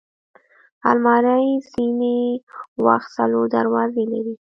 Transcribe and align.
الماري 0.89 1.47
ځینې 1.71 2.17
وخت 2.85 3.09
څلور 3.17 3.45
دروازې 3.57 4.03
لري 4.11 4.35